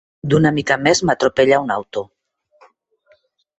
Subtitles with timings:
[0.33, 2.05] D'una mica més m'atropella un auto.